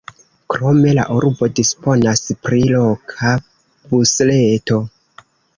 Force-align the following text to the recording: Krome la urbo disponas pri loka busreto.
Krome 0.53 0.93
la 0.99 1.03
urbo 1.15 1.49
disponas 1.59 2.23
pri 2.47 2.63
loka 2.71 3.35
busreto. 3.93 4.83